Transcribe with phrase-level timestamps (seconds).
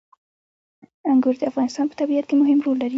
[1.11, 2.89] انګور د افغانستان په طبیعت کې مهم رول لري.